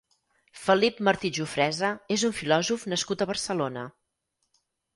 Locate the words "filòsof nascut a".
2.39-3.31